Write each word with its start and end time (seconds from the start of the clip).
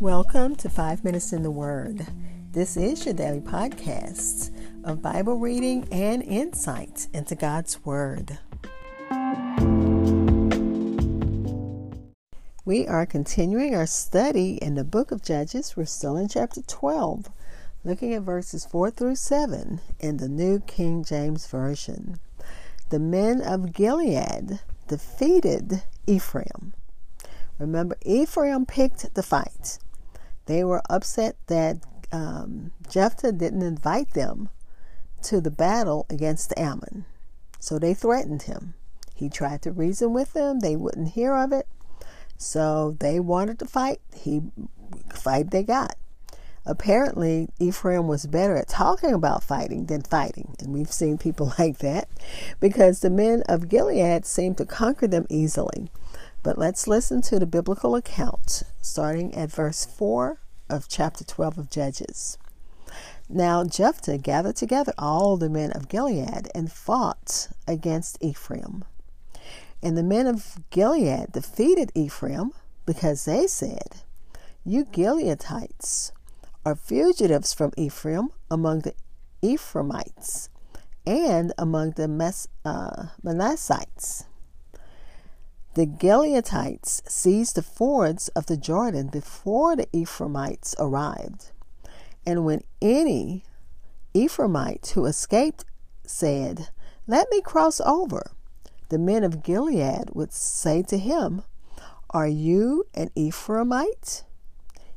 Welcome 0.00 0.56
to 0.56 0.70
Five 0.70 1.04
Minutes 1.04 1.34
in 1.34 1.42
the 1.42 1.50
Word. 1.50 2.06
This 2.52 2.78
is 2.78 3.04
your 3.04 3.12
daily 3.12 3.42
podcast 3.42 4.50
of 4.82 5.02
Bible 5.02 5.36
reading 5.36 5.86
and 5.92 6.22
insight 6.22 7.06
into 7.12 7.34
God's 7.34 7.84
Word. 7.84 8.38
We 12.64 12.88
are 12.88 13.04
continuing 13.04 13.74
our 13.74 13.84
study 13.84 14.54
in 14.62 14.74
the 14.74 14.84
book 14.84 15.12
of 15.12 15.22
Judges. 15.22 15.76
We're 15.76 15.84
still 15.84 16.16
in 16.16 16.28
chapter 16.28 16.62
12, 16.62 17.28
looking 17.84 18.14
at 18.14 18.22
verses 18.22 18.64
4 18.64 18.90
through 18.92 19.16
7 19.16 19.82
in 19.98 20.16
the 20.16 20.30
New 20.30 20.60
King 20.60 21.04
James 21.04 21.46
Version. 21.46 22.18
The 22.88 22.98
men 22.98 23.42
of 23.42 23.74
Gilead 23.74 24.60
defeated 24.88 25.82
Ephraim. 26.06 26.72
Remember, 27.58 27.98
Ephraim 28.06 28.64
picked 28.64 29.14
the 29.14 29.22
fight. 29.22 29.78
They 30.50 30.64
were 30.64 30.82
upset 30.90 31.36
that 31.46 31.78
um, 32.10 32.72
Jephthah 32.88 33.30
didn't 33.30 33.62
invite 33.62 34.14
them 34.14 34.48
to 35.22 35.40
the 35.40 35.50
battle 35.52 36.06
against 36.10 36.52
Ammon. 36.56 37.04
So 37.60 37.78
they 37.78 37.94
threatened 37.94 38.42
him. 38.42 38.74
He 39.14 39.28
tried 39.28 39.62
to 39.62 39.70
reason 39.70 40.12
with 40.12 40.32
them. 40.32 40.58
They 40.58 40.74
wouldn't 40.74 41.10
hear 41.10 41.36
of 41.36 41.52
it. 41.52 41.68
So 42.36 42.96
they 42.98 43.20
wanted 43.20 43.60
to 43.60 43.66
fight. 43.66 44.00
He 44.12 44.42
fight 45.14 45.52
they 45.52 45.62
got. 45.62 45.94
Apparently, 46.66 47.50
Ephraim 47.60 48.08
was 48.08 48.26
better 48.26 48.56
at 48.56 48.66
talking 48.66 49.14
about 49.14 49.44
fighting 49.44 49.86
than 49.86 50.02
fighting, 50.02 50.56
and 50.58 50.72
we've 50.72 50.90
seen 50.92 51.16
people 51.16 51.52
like 51.60 51.78
that 51.78 52.08
because 52.58 53.00
the 53.00 53.10
men 53.10 53.44
of 53.48 53.68
Gilead 53.68 54.26
seemed 54.26 54.58
to 54.58 54.66
conquer 54.66 55.06
them 55.06 55.28
easily. 55.30 55.92
But 56.42 56.56
let's 56.56 56.88
listen 56.88 57.20
to 57.22 57.38
the 57.38 57.46
biblical 57.46 57.94
account, 57.94 58.62
starting 58.80 59.34
at 59.34 59.50
verse 59.50 59.84
4 59.84 60.40
of 60.70 60.88
chapter 60.88 61.22
12 61.22 61.58
of 61.58 61.70
Judges. 61.70 62.38
Now 63.28 63.62
Jephthah 63.64 64.18
gathered 64.18 64.56
together 64.56 64.92
all 64.98 65.36
the 65.36 65.50
men 65.50 65.70
of 65.72 65.88
Gilead 65.88 66.48
and 66.54 66.72
fought 66.72 67.48
against 67.68 68.18
Ephraim. 68.20 68.84
And 69.82 69.96
the 69.96 70.02
men 70.02 70.26
of 70.26 70.58
Gilead 70.70 71.32
defeated 71.32 71.92
Ephraim 71.94 72.52
because 72.86 73.24
they 73.24 73.46
said, 73.46 74.02
You 74.64 74.84
Gileadites 74.84 76.12
are 76.64 76.74
fugitives 76.74 77.52
from 77.52 77.72
Ephraim 77.76 78.30
among 78.50 78.80
the 78.80 78.94
Ephraimites 79.42 80.48
and 81.06 81.52
among 81.56 81.92
the 81.92 82.08
Mes- 82.08 82.48
uh, 82.64 83.06
Manassites. 83.22 84.24
The 85.74 85.86
Gileadites 85.86 87.00
seized 87.08 87.54
the 87.54 87.62
fords 87.62 88.26
of 88.30 88.46
the 88.46 88.56
Jordan 88.56 89.06
before 89.06 89.76
the 89.76 89.86
Ephraimites 89.92 90.74
arrived. 90.80 91.52
And 92.26 92.44
when 92.44 92.62
any 92.82 93.44
Ephraimite 94.12 94.90
who 94.90 95.04
escaped 95.06 95.64
said, 96.04 96.70
Let 97.06 97.30
me 97.30 97.40
cross 97.40 97.80
over, 97.82 98.32
the 98.88 98.98
men 98.98 99.22
of 99.22 99.44
Gilead 99.44 100.10
would 100.12 100.32
say 100.32 100.82
to 100.82 100.98
him, 100.98 101.42
Are 102.10 102.26
you 102.26 102.86
an 102.92 103.10
Ephraimite? 103.16 104.24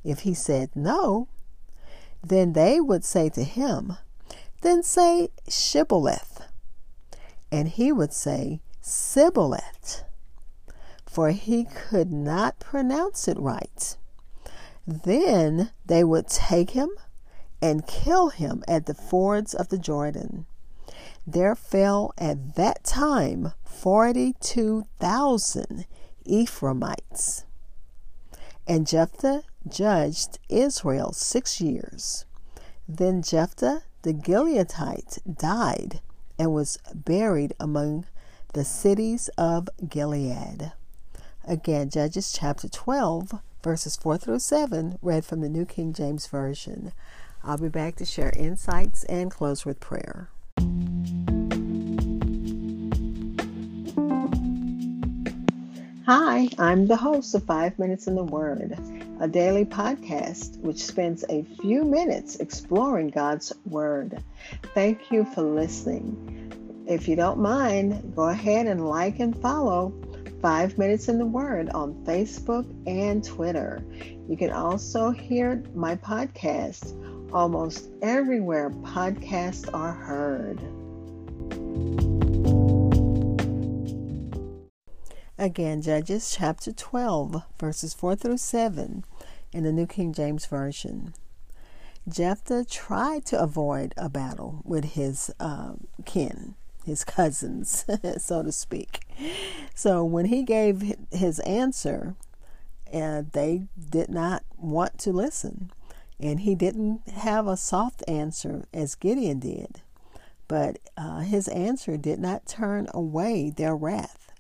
If 0.04 0.22
he 0.22 0.34
said 0.34 0.72
no, 0.76 1.28
then 2.24 2.54
they 2.54 2.82
would 2.82 3.06
say 3.06 3.30
to 3.30 3.44
him, 3.44 3.98
Then 4.62 4.82
say 4.82 5.30
Shibboleth. 5.48 6.42
And 7.52 7.68
he 7.68 7.92
would 7.92 8.12
say, 8.12 8.60
Sibboleth 8.82 10.04
for 11.14 11.30
he 11.30 11.66
could 11.66 12.12
not 12.12 12.60
pronounce 12.60 13.28
it 13.28 13.38
right. 13.38 13.96
Then 14.88 15.70
they 15.86 16.04
would 16.04 16.28
take 16.28 16.72
him 16.72 16.90
and 17.62 17.86
kill 17.86 18.30
him 18.30 18.64
at 18.68 18.88
the 18.88 18.96
fords 18.96 19.54
of 19.54 19.70
the 19.70 19.78
Jordan. 19.78 20.48
There 21.26 21.56
fell 21.56 22.14
at 22.18 22.56
that 22.56 22.84
time 22.84 23.54
42,000 23.64 25.86
Ephraimites. 26.26 27.46
And 28.68 28.86
Jephthah 28.88 29.44
judged 29.68 30.40
Israel 30.50 31.14
six 31.14 31.62
years. 31.62 32.26
Then 32.88 33.22
Jephthah 33.22 33.84
the 34.02 34.14
Gileadite 34.14 35.20
died 35.38 36.02
and 36.38 36.54
was 36.54 36.78
buried 36.94 37.54
among 37.60 38.06
the 38.54 38.66
cities 38.66 39.30
of 39.38 39.70
Gilead. 39.88 40.74
Again, 41.46 41.90
Judges 41.90 42.32
chapter 42.32 42.70
12, 42.70 43.42
verses 43.62 43.98
4 43.98 44.18
through 44.18 44.40
7, 44.40 44.98
read 45.02 45.26
from 45.26 45.42
the 45.42 45.50
New 45.50 45.66
King 45.66 45.92
James 45.92 46.26
Version. 46.26 46.94
I'll 47.44 47.58
be 47.58 47.68
back 47.68 47.98
to 47.98 48.06
share 48.06 48.32
insights 48.38 49.04
and 49.06 49.30
close 49.30 49.66
with 49.66 49.82
prayer. 49.82 50.30
Hi, 56.06 56.48
I'm 56.58 56.88
the 56.88 56.96
host 56.96 57.36
of 57.36 57.44
Five 57.44 57.78
Minutes 57.78 58.08
in 58.08 58.16
the 58.16 58.24
Word, 58.24 58.78
a 59.20 59.28
daily 59.28 59.66
podcast 59.66 60.58
which 60.62 60.82
spends 60.82 61.26
a 61.28 61.44
few 61.60 61.84
minutes 61.84 62.38
exploring 62.38 63.10
God's 63.10 63.52
Word. 63.66 64.24
Thank 64.74 65.12
you 65.12 65.26
for 65.26 65.42
listening. 65.42 66.86
If 66.88 67.10
you 67.10 67.18
don't 67.18 67.40
mind, 67.40 68.14
go 68.16 68.30
ahead 68.30 68.68
and 68.68 68.88
like 68.88 69.20
and 69.20 69.38
follow 69.42 69.94
Five 70.44 70.78
Minutes 70.78 71.08
in 71.08 71.20
the 71.20 71.26
Word 71.26 71.70
on 71.70 71.94
Facebook 72.04 72.70
and 72.86 73.24
Twitter. 73.24 73.82
You 74.28 74.36
can 74.36 74.52
also 74.52 75.10
hear 75.10 75.64
my 75.74 75.96
podcast 75.96 77.32
almost 77.34 77.90
everywhere 78.02 78.70
podcasts 78.70 79.74
are 79.74 79.94
heard. 79.94 80.60
Again, 85.38 85.82
Judges 85.82 86.36
chapter 86.38 86.74
12, 86.74 87.42
verses 87.58 87.94
4 87.94 88.18
through 88.18 88.38
7 88.38 89.06
in 89.54 89.64
the 89.64 89.72
New 89.72 89.88
King 89.88 90.12
James 90.12 90.46
Version. 90.46 91.14
Jephthah 92.06 92.66
tried 92.66 93.26
to 93.28 93.42
avoid 93.42 93.94
a 93.96 94.10
battle 94.10 94.62
with 94.66 94.84
his 94.84 95.32
um, 95.40 95.88
kin 96.04 96.56
his 96.86 97.04
cousins, 97.04 97.86
so 98.18 98.44
to 98.44 98.52
speak. 98.52 99.02
So 99.76 100.04
when 100.04 100.26
he 100.26 100.44
gave 100.44 100.96
his 101.12 101.40
answer, 101.40 102.16
uh, 102.94 103.24
they 103.32 103.64
did 103.90 104.10
not 104.10 104.44
want 104.58 104.98
to 105.00 105.12
listen. 105.12 105.72
And 106.20 106.42
he 106.42 106.56
didn't 106.56 107.08
have 107.10 107.48
a 107.48 107.58
soft 107.58 108.04
answer 108.08 108.66
as 108.74 108.96
Gideon 108.96 109.40
did. 109.40 109.82
But 110.48 110.78
uh, 110.96 111.20
his 111.20 111.48
answer 111.48 111.98
did 111.98 112.20
not 112.20 112.46
turn 112.46 112.88
away 112.94 113.50
their 113.50 113.76
wrath. 113.76 114.32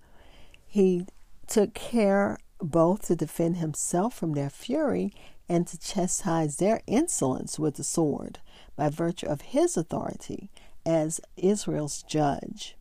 He 0.68 1.08
took 1.48 1.74
care 1.74 2.38
both 2.59 3.08
to 3.08 3.16
defend 3.16 3.58
himself 3.58 4.14
from 4.14 4.34
their 4.34 4.50
fury 4.50 5.14
and 5.50 5.68
to 5.68 5.78
chastise 5.78 6.58
their 6.58 6.82
insolence 6.88 7.59
with 7.59 7.76
the 7.76 7.84
sword 7.84 8.40
by 8.76 8.90
virtue 8.90 9.28
of 9.28 9.42
his 9.42 9.76
authority 9.76 10.50
as 10.86 11.22
Israel's 11.38 12.04
judge. 12.04 12.76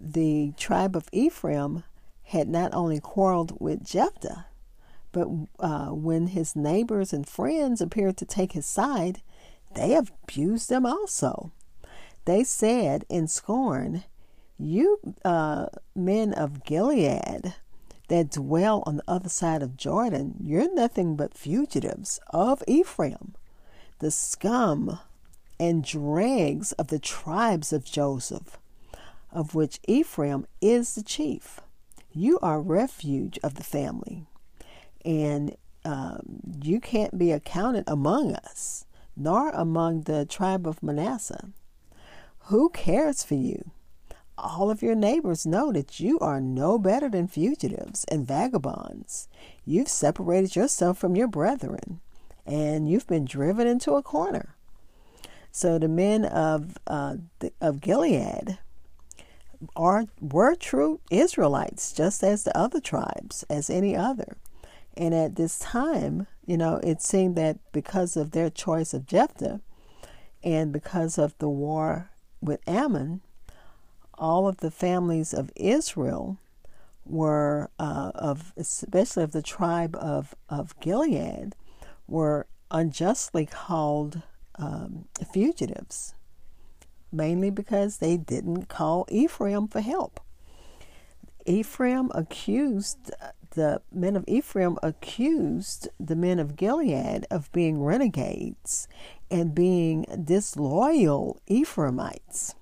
The 0.00 0.52
tribe 0.56 0.94
of 0.94 1.08
Ephraim 1.12 1.84
had 2.24 2.48
not 2.48 2.74
only 2.74 3.00
quarreled 3.00 3.60
with 3.60 3.84
Jephthah, 3.84 4.46
but 5.12 5.28
uh, 5.58 5.88
when 5.88 6.28
his 6.28 6.54
neighbors 6.54 7.12
and 7.12 7.26
friends 7.26 7.80
appeared 7.80 8.16
to 8.18 8.26
take 8.26 8.52
his 8.52 8.66
side, 8.66 9.22
they 9.74 9.94
abused 9.94 10.68
them 10.68 10.84
also. 10.84 11.52
They 12.24 12.44
said 12.44 13.04
in 13.08 13.26
scorn, 13.26 14.04
You 14.58 15.00
uh, 15.24 15.66
men 15.94 16.34
of 16.34 16.64
Gilead 16.64 17.54
that 18.08 18.30
dwell 18.30 18.82
on 18.86 18.96
the 18.96 19.04
other 19.08 19.28
side 19.28 19.62
of 19.62 19.76
Jordan, 19.76 20.36
you're 20.40 20.72
nothing 20.74 21.16
but 21.16 21.34
fugitives 21.34 22.20
of 22.30 22.62
Ephraim, 22.66 23.34
the 24.00 24.10
scum 24.10 24.98
and 25.58 25.84
dregs 25.84 26.72
of 26.72 26.88
the 26.88 26.98
tribes 26.98 27.72
of 27.72 27.84
Joseph, 27.84 28.58
of 29.32 29.54
which 29.54 29.80
Ephraim 29.86 30.46
is 30.60 30.94
the 30.94 31.02
chief. 31.02 31.60
You 32.12 32.38
are 32.40 32.60
refuge 32.60 33.38
of 33.42 33.54
the 33.54 33.64
family, 33.64 34.26
and 35.04 35.56
um, 35.84 36.40
you 36.62 36.80
can't 36.80 37.18
be 37.18 37.32
accounted 37.32 37.84
among 37.86 38.34
us, 38.34 38.84
nor 39.16 39.50
among 39.50 40.02
the 40.02 40.24
tribe 40.24 40.66
of 40.66 40.82
Manasseh. 40.82 41.50
Who 42.46 42.70
cares 42.70 43.22
for 43.22 43.34
you? 43.34 43.70
All 44.36 44.70
of 44.70 44.82
your 44.82 44.94
neighbors 44.94 45.44
know 45.44 45.72
that 45.72 45.98
you 45.98 46.18
are 46.20 46.40
no 46.40 46.78
better 46.78 47.08
than 47.08 47.26
fugitives 47.26 48.04
and 48.04 48.26
vagabonds. 48.26 49.28
You've 49.64 49.88
separated 49.88 50.54
yourself 50.54 50.96
from 50.96 51.16
your 51.16 51.26
brethren, 51.26 52.00
and 52.46 52.88
you've 52.88 53.06
been 53.06 53.24
driven 53.24 53.66
into 53.66 53.94
a 53.94 54.02
corner. 54.02 54.54
So 55.50 55.78
the 55.78 55.88
men 55.88 56.24
of 56.24 56.78
uh, 56.86 57.16
of 57.60 57.80
Gilead 57.80 58.58
are 59.74 60.04
were 60.20 60.54
true 60.54 61.00
Israelites, 61.10 61.92
just 61.92 62.22
as 62.22 62.44
the 62.44 62.56
other 62.56 62.80
tribes, 62.80 63.44
as 63.50 63.68
any 63.70 63.96
other, 63.96 64.36
And 64.96 65.14
at 65.14 65.36
this 65.36 65.58
time, 65.58 66.26
you 66.44 66.56
know, 66.56 66.80
it 66.82 67.02
seemed 67.02 67.36
that 67.36 67.58
because 67.72 68.16
of 68.16 68.32
their 68.32 68.50
choice 68.50 68.92
of 68.94 69.06
Jephthah 69.06 69.60
and 70.42 70.72
because 70.72 71.18
of 71.18 71.36
the 71.38 71.48
war 71.48 72.10
with 72.40 72.60
Ammon, 72.68 73.20
all 74.14 74.48
of 74.48 74.58
the 74.58 74.70
families 74.70 75.32
of 75.32 75.52
Israel 75.56 76.38
were 77.04 77.70
uh, 77.78 78.12
of 78.14 78.52
especially 78.56 79.22
of 79.22 79.32
the 79.32 79.42
tribe 79.42 79.96
of 79.96 80.34
of 80.48 80.78
Gilead 80.80 81.54
were 82.06 82.46
unjustly 82.70 83.46
called 83.46 84.22
um, 84.58 85.06
fugitives, 85.32 86.14
mainly 87.12 87.50
because 87.50 87.98
they 87.98 88.16
didn't 88.16 88.66
call 88.68 89.06
Ephraim 89.08 89.68
for 89.68 89.80
help. 89.80 90.20
Ephraim 91.46 92.10
accused 92.14 93.12
the 93.52 93.80
men 93.90 94.14
of 94.14 94.24
Ephraim 94.28 94.78
accused 94.82 95.88
the 95.98 96.14
men 96.14 96.38
of 96.38 96.56
Gilead 96.56 97.26
of 97.30 97.50
being 97.52 97.82
renegades 97.82 98.86
and 99.30 99.54
being 99.54 100.04
disloyal 100.24 101.40
Ephraimites. 101.46 102.54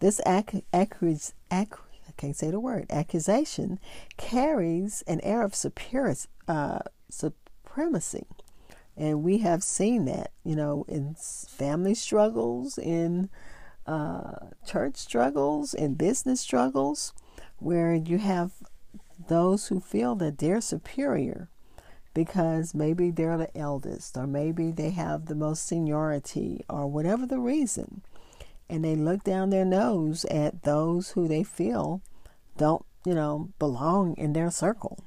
This 0.00 0.20
ac- 0.26 0.64
ac- 0.72 1.34
ac- 1.52 1.72
I 2.08 2.12
can't 2.16 2.36
say 2.36 2.50
the 2.50 2.60
word 2.60 2.86
accusation 2.90 3.78
carries 4.16 5.02
an 5.06 5.20
air 5.20 5.42
of 5.42 5.54
superior, 5.54 6.16
uh, 6.46 6.80
supremacy 7.10 8.24
and 8.98 9.22
we 9.22 9.38
have 9.38 9.62
seen 9.62 10.06
that, 10.06 10.32
you 10.44 10.56
know, 10.56 10.84
in 10.88 11.14
family 11.14 11.94
struggles, 11.94 12.78
in 12.78 13.30
uh, 13.86 14.32
church 14.66 14.96
struggles, 14.96 15.72
in 15.72 15.94
business 15.94 16.40
struggles, 16.40 17.14
where 17.58 17.94
you 17.94 18.18
have 18.18 18.50
those 19.28 19.68
who 19.68 19.78
feel 19.78 20.16
that 20.16 20.38
they're 20.38 20.60
superior 20.60 21.48
because 22.12 22.74
maybe 22.74 23.12
they're 23.12 23.38
the 23.38 23.56
eldest, 23.56 24.16
or 24.16 24.26
maybe 24.26 24.72
they 24.72 24.90
have 24.90 25.26
the 25.26 25.34
most 25.36 25.64
seniority, 25.64 26.64
or 26.68 26.88
whatever 26.88 27.24
the 27.24 27.38
reason. 27.38 28.02
And 28.68 28.84
they 28.84 28.96
look 28.96 29.22
down 29.22 29.50
their 29.50 29.64
nose 29.64 30.24
at 30.24 30.64
those 30.64 31.10
who 31.10 31.28
they 31.28 31.44
feel 31.44 32.02
don't, 32.56 32.84
you 33.06 33.14
know, 33.14 33.50
belong 33.60 34.16
in 34.16 34.32
their 34.32 34.50
circle. 34.50 34.98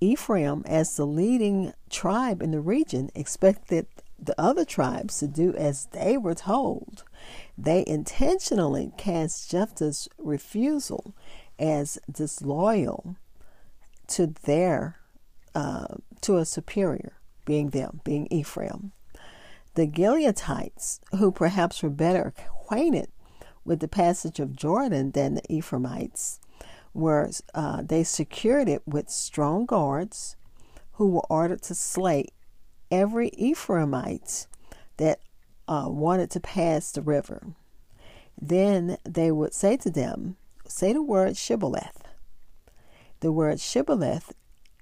Ephraim, 0.00 0.62
as 0.66 0.96
the 0.96 1.06
leading 1.06 1.72
tribe 1.90 2.42
in 2.42 2.50
the 2.50 2.60
region, 2.60 3.10
expected 3.14 3.86
the 4.18 4.38
other 4.40 4.64
tribes 4.64 5.18
to 5.18 5.28
do 5.28 5.54
as 5.54 5.86
they 5.86 6.16
were 6.16 6.34
told. 6.34 7.04
They 7.56 7.84
intentionally 7.86 8.92
cast 8.96 9.50
Jephthah's 9.50 10.08
refusal 10.18 11.14
as 11.58 11.98
disloyal 12.10 13.16
to 14.08 14.34
their 14.44 14.96
uh, 15.54 15.96
to 16.20 16.36
a 16.38 16.44
superior, 16.44 17.12
being 17.44 17.70
them, 17.70 18.00
being 18.04 18.26
Ephraim. 18.30 18.92
The 19.74 19.86
Gileadites, 19.86 21.00
who 21.18 21.30
perhaps 21.30 21.82
were 21.82 21.90
better 21.90 22.32
acquainted 22.36 23.08
with 23.64 23.80
the 23.80 23.88
passage 23.88 24.40
of 24.40 24.56
Jordan 24.56 25.12
than 25.12 25.34
the 25.34 25.52
Ephraimites, 25.52 26.40
were 26.94 27.30
uh, 27.54 27.82
they 27.82 28.04
secured 28.04 28.68
it 28.68 28.82
with 28.86 29.10
strong 29.10 29.66
guards 29.66 30.36
who 30.92 31.08
were 31.08 31.26
ordered 31.28 31.62
to 31.62 31.74
slay 31.74 32.28
every 32.90 33.30
Ephraimite 33.30 34.46
that 34.96 35.20
uh, 35.66 35.86
wanted 35.88 36.30
to 36.30 36.40
pass 36.40 36.92
the 36.92 37.02
river. 37.02 37.48
Then 38.40 38.98
they 39.04 39.30
would 39.30 39.54
say 39.54 39.76
to 39.78 39.90
them, 39.90 40.36
Say 40.66 40.92
the 40.92 41.02
word 41.02 41.36
shibboleth. 41.36 42.04
The 43.20 43.32
word 43.32 43.60
shibboleth 43.60 44.32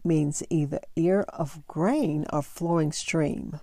means 0.05 0.43
either 0.51 0.81
ear 0.97 1.23
of 1.29 1.67
grain 1.67 2.27
or 2.33 2.43
flowing 2.43 2.93
stream. 2.93 3.61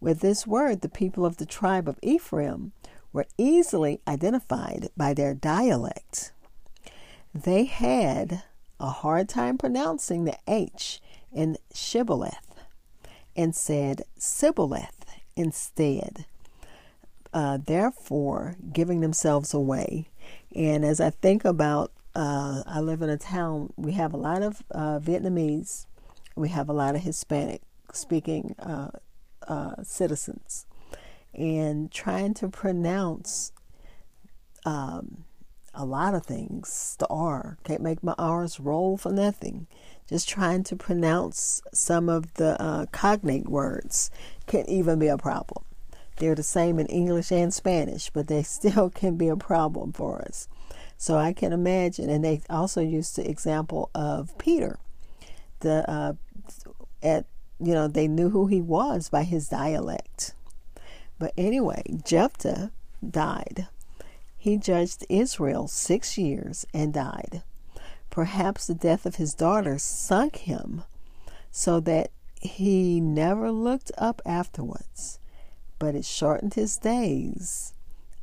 With 0.00 0.20
this 0.20 0.46
word, 0.46 0.80
the 0.80 0.88
people 0.88 1.24
of 1.24 1.36
the 1.36 1.46
tribe 1.46 1.88
of 1.88 1.98
Ephraim 2.02 2.72
were 3.12 3.26
easily 3.36 4.00
identified 4.06 4.88
by 4.96 5.14
their 5.14 5.34
dialect. 5.34 6.32
They 7.34 7.64
had 7.64 8.42
a 8.80 8.90
hard 8.90 9.28
time 9.28 9.56
pronouncing 9.58 10.24
the 10.24 10.36
H 10.48 11.00
in 11.32 11.56
Shibboleth 11.72 12.64
and 13.36 13.54
said 13.54 14.02
Sibboleth 14.18 15.04
instead, 15.36 16.26
uh, 17.32 17.58
therefore 17.64 18.56
giving 18.72 19.00
themselves 19.00 19.54
away. 19.54 20.08
And 20.54 20.84
as 20.84 21.00
I 21.00 21.10
think 21.10 21.44
about, 21.44 21.92
uh, 22.14 22.64
I 22.66 22.80
live 22.80 23.02
in 23.02 23.08
a 23.08 23.16
town, 23.16 23.72
we 23.76 23.92
have 23.92 24.12
a 24.12 24.16
lot 24.18 24.42
of 24.42 24.62
uh, 24.72 24.98
Vietnamese, 24.98 25.86
we 26.34 26.48
have 26.48 26.68
a 26.68 26.72
lot 26.72 26.96
of 26.96 27.02
Hispanic 27.02 27.62
speaking 27.92 28.56
uh, 28.58 28.90
uh, 29.46 29.82
citizens, 29.84 30.66
and 31.32 31.92
trying 31.92 32.34
to 32.34 32.48
pronounce 32.48 33.52
um, 34.64 35.24
a 35.74 35.84
lot 35.84 36.14
of 36.14 36.24
things. 36.24 36.96
The 36.98 37.06
R. 37.08 37.58
Can't 37.64 37.82
make 37.82 38.02
my 38.02 38.14
R's 38.18 38.60
roll 38.60 38.96
for 38.96 39.12
nothing. 39.12 39.66
Just 40.08 40.28
trying 40.28 40.64
to 40.64 40.76
pronounce 40.76 41.62
some 41.72 42.08
of 42.08 42.34
the 42.34 42.60
uh, 42.60 42.86
cognate 42.86 43.48
words 43.48 44.10
can 44.46 44.68
even 44.68 44.98
be 44.98 45.06
a 45.08 45.16
problem. 45.16 45.64
They're 46.16 46.34
the 46.34 46.42
same 46.42 46.78
in 46.78 46.86
English 46.86 47.30
and 47.32 47.54
Spanish, 47.54 48.10
but 48.10 48.26
they 48.26 48.42
still 48.58 48.90
can 48.90 49.16
be 49.16 49.28
a 49.28 49.36
problem 49.36 49.92
for 49.92 50.22
us. 50.22 50.48
So 50.96 51.16
I 51.16 51.32
can 51.32 51.52
imagine, 51.52 52.10
and 52.10 52.24
they 52.24 52.42
also 52.50 52.82
used 52.82 53.16
the 53.16 53.28
example 53.28 53.90
of 53.94 54.36
Peter. 54.36 54.78
The 55.60 55.88
uh, 55.90 56.12
at 57.02 57.24
you 57.58 57.72
know 57.72 57.88
they 57.88 58.06
knew 58.06 58.30
who 58.30 58.46
he 58.48 58.60
was 58.60 59.08
by 59.08 59.22
his 59.22 59.48
dialect. 59.48 60.34
But 61.18 61.32
anyway, 61.38 61.82
Jephthah 62.04 62.70
died 63.08 63.68
he 64.40 64.56
judged 64.56 65.04
Israel 65.10 65.68
six 65.68 66.16
years 66.16 66.66
and 66.72 66.94
died. 66.94 67.42
Perhaps 68.08 68.66
the 68.66 68.74
death 68.74 69.04
of 69.04 69.16
his 69.16 69.34
daughter 69.34 69.78
sunk 69.78 70.36
him 70.36 70.82
so 71.50 71.78
that 71.80 72.10
he 72.40 73.02
never 73.02 73.52
looked 73.52 73.92
up 73.98 74.22
afterwards, 74.24 75.18
but 75.78 75.94
it 75.94 76.06
shortened 76.06 76.54
his 76.54 76.78
days, 76.78 77.74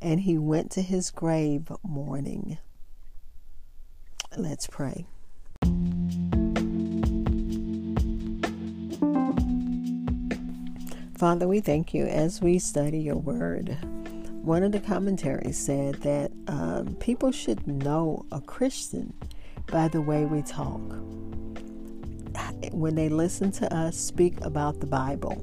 and 0.02 0.22
he 0.22 0.36
went 0.36 0.72
to 0.72 0.82
his 0.82 1.12
grave 1.12 1.70
mourning. 1.84 2.58
Let's 4.36 4.66
pray. 4.66 5.06
Father, 11.16 11.46
we 11.46 11.60
thank 11.60 11.94
you 11.94 12.06
as 12.06 12.40
we 12.40 12.58
study 12.58 12.98
your 12.98 13.16
word 13.16 13.78
one 14.48 14.62
of 14.62 14.72
the 14.72 14.80
commentaries 14.80 15.58
said 15.58 15.96
that 15.96 16.32
um, 16.46 16.94
people 17.00 17.30
should 17.30 17.66
know 17.66 18.24
a 18.32 18.40
Christian 18.40 19.12
by 19.66 19.88
the 19.88 20.00
way 20.00 20.24
we 20.24 20.40
talk. 20.40 20.80
When 22.72 22.94
they 22.94 23.10
listen 23.10 23.52
to 23.52 23.70
us 23.76 23.98
speak 23.98 24.40
about 24.40 24.80
the 24.80 24.86
Bible, 24.86 25.36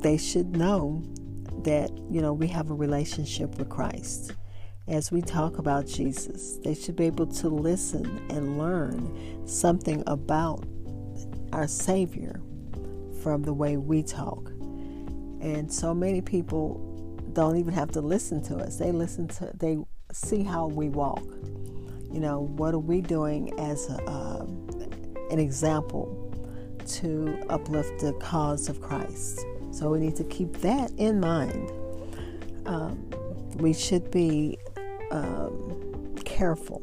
they 0.00 0.16
should 0.16 0.56
know 0.56 1.02
that, 1.64 1.90
you 2.10 2.22
know, 2.22 2.32
we 2.32 2.46
have 2.46 2.70
a 2.70 2.74
relationship 2.74 3.58
with 3.58 3.68
Christ. 3.68 4.32
As 4.88 5.12
we 5.12 5.20
talk 5.20 5.58
about 5.58 5.86
Jesus, 5.86 6.56
they 6.64 6.74
should 6.74 6.96
be 6.96 7.04
able 7.04 7.26
to 7.26 7.50
listen 7.50 8.06
and 8.30 8.56
learn 8.56 9.46
something 9.46 10.02
about 10.06 10.64
our 11.52 11.68
Savior 11.68 12.40
from 13.22 13.42
the 13.42 13.52
way 13.52 13.76
we 13.76 14.02
talk. 14.02 14.48
And 15.42 15.70
so 15.70 15.92
many 15.92 16.22
people 16.22 16.93
don't 17.34 17.56
even 17.56 17.74
have 17.74 17.90
to 17.92 18.00
listen 18.00 18.42
to 18.44 18.56
us. 18.56 18.76
They 18.76 18.92
listen 18.92 19.28
to, 19.28 19.50
they 19.54 19.78
see 20.12 20.42
how 20.42 20.68
we 20.68 20.88
walk. 20.88 21.24
You 22.12 22.20
know, 22.20 22.42
what 22.56 22.74
are 22.74 22.78
we 22.78 23.00
doing 23.00 23.58
as 23.58 23.90
a, 23.90 24.08
um, 24.08 24.68
an 25.30 25.38
example 25.38 26.32
to 26.86 27.36
uplift 27.48 28.00
the 28.00 28.12
cause 28.14 28.68
of 28.68 28.80
Christ? 28.80 29.44
So 29.72 29.90
we 29.90 29.98
need 29.98 30.14
to 30.16 30.24
keep 30.24 30.52
that 30.58 30.92
in 30.92 31.18
mind. 31.18 31.72
Um, 32.66 33.10
we 33.56 33.72
should 33.72 34.10
be 34.10 34.58
um, 35.10 36.14
careful, 36.24 36.82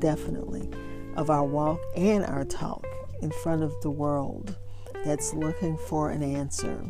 definitely, 0.00 0.68
of 1.16 1.30
our 1.30 1.44
walk 1.44 1.80
and 1.96 2.24
our 2.24 2.44
talk 2.44 2.84
in 3.20 3.30
front 3.30 3.62
of 3.62 3.72
the 3.82 3.90
world 3.90 4.56
that's 5.04 5.32
looking 5.34 5.78
for 5.78 6.10
an 6.10 6.22
answer. 6.22 6.84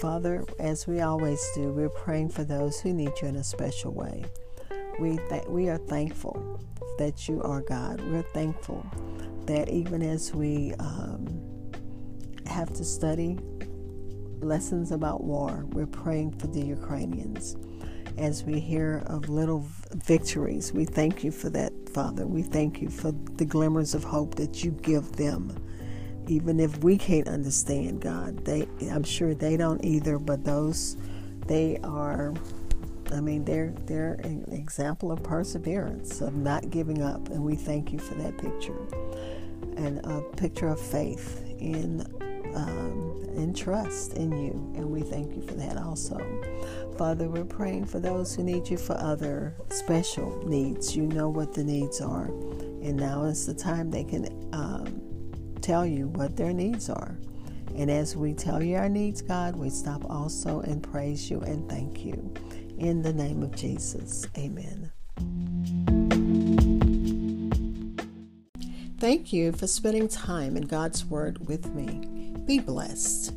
Father, 0.00 0.44
as 0.60 0.86
we 0.86 1.00
always 1.00 1.44
do, 1.56 1.72
we're 1.72 1.88
praying 1.88 2.28
for 2.28 2.44
those 2.44 2.80
who 2.80 2.92
need 2.92 3.10
you 3.20 3.26
in 3.26 3.34
a 3.34 3.42
special 3.42 3.92
way. 3.92 4.24
We, 5.00 5.18
th- 5.28 5.46
we 5.48 5.68
are 5.68 5.78
thankful 5.78 6.60
that 6.98 7.28
you 7.28 7.42
are 7.42 7.62
God. 7.62 8.00
We're 8.02 8.22
thankful 8.22 8.86
that 9.46 9.68
even 9.68 10.02
as 10.02 10.32
we 10.32 10.72
um, 10.78 11.42
have 12.46 12.72
to 12.74 12.84
study 12.84 13.40
lessons 14.38 14.92
about 14.92 15.24
war, 15.24 15.64
we're 15.70 15.86
praying 15.86 16.38
for 16.38 16.46
the 16.46 16.64
Ukrainians. 16.64 17.56
As 18.18 18.44
we 18.44 18.60
hear 18.60 19.02
of 19.06 19.28
little 19.28 19.66
victories, 19.94 20.72
we 20.72 20.84
thank 20.84 21.24
you 21.24 21.32
for 21.32 21.50
that, 21.50 21.72
Father. 21.92 22.24
We 22.24 22.42
thank 22.42 22.80
you 22.80 22.88
for 22.88 23.10
the 23.34 23.44
glimmers 23.44 23.94
of 23.94 24.04
hope 24.04 24.36
that 24.36 24.62
you 24.62 24.70
give 24.70 25.10
them 25.12 25.56
even 26.28 26.60
if 26.60 26.84
we 26.84 26.98
can't 26.98 27.26
understand 27.26 28.00
God, 28.00 28.44
they 28.44 28.68
I'm 28.90 29.02
sure 29.02 29.34
they 29.34 29.56
don't 29.56 29.84
either. 29.84 30.18
But 30.18 30.44
those 30.44 30.96
they 31.46 31.78
are, 31.82 32.34
I 33.12 33.20
mean, 33.20 33.44
they're 33.44 33.72
they're 33.86 34.14
an 34.24 34.44
example 34.52 35.10
of 35.10 35.22
perseverance, 35.22 36.20
of 36.20 36.34
not 36.34 36.70
giving 36.70 37.02
up, 37.02 37.28
and 37.30 37.42
we 37.42 37.56
thank 37.56 37.92
you 37.92 37.98
for 37.98 38.14
that 38.16 38.36
picture, 38.38 38.78
and 39.76 40.04
a 40.04 40.20
picture 40.36 40.68
of 40.68 40.78
faith 40.78 41.42
in 41.58 42.00
um, 42.54 43.24
and 43.36 43.56
trust 43.56 44.14
in 44.14 44.32
you, 44.32 44.52
and 44.76 44.90
we 44.90 45.00
thank 45.02 45.34
you 45.34 45.42
for 45.42 45.54
that 45.54 45.78
also. 45.78 46.18
Father, 46.96 47.28
we're 47.28 47.44
praying 47.44 47.86
for 47.86 48.00
those 48.00 48.34
who 48.34 48.42
need 48.42 48.68
you 48.68 48.76
for 48.76 48.98
other 48.98 49.54
special 49.70 50.42
needs. 50.46 50.96
You 50.96 51.04
know 51.06 51.28
what 51.28 51.54
the 51.54 51.64
needs 51.64 52.00
are, 52.00 52.26
and 52.26 52.96
now 52.96 53.24
is 53.24 53.46
the 53.46 53.54
time 53.54 53.90
they 53.90 54.04
can 54.04 54.26
um, 54.52 55.07
tell 55.58 55.84
you 55.84 56.08
what 56.08 56.36
their 56.36 56.52
needs 56.52 56.88
are. 56.88 57.16
And 57.76 57.90
as 57.90 58.16
we 58.16 58.34
tell 58.34 58.62
you 58.62 58.76
our 58.76 58.88
needs, 58.88 59.22
God, 59.22 59.56
we 59.56 59.70
stop 59.70 60.08
also 60.10 60.60
and 60.60 60.82
praise 60.82 61.30
you 61.30 61.40
and 61.42 61.68
thank 61.68 62.04
you. 62.04 62.34
In 62.78 63.02
the 63.02 63.12
name 63.12 63.42
of 63.42 63.54
Jesus, 63.54 64.26
amen. 64.36 64.90
Thank 68.98 69.32
you 69.32 69.52
for 69.52 69.68
spending 69.68 70.08
time 70.08 70.56
in 70.56 70.64
God's 70.64 71.04
Word 71.04 71.46
with 71.46 71.72
me. 71.72 72.34
Be 72.46 72.58
blessed. 72.58 73.32